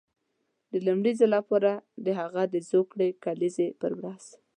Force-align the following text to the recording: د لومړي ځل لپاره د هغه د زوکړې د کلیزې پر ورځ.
د 0.71 0.73
لومړي 0.85 1.11
ځل 1.19 1.29
لپاره 1.37 1.71
د 2.05 2.07
هغه 2.19 2.41
د 2.53 2.55
زوکړې 2.69 3.09
د 3.11 3.15
کلیزې 3.23 3.67
پر 3.81 3.91
ورځ. 3.99 4.23